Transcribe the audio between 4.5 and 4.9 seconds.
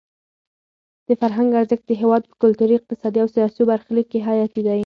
دی.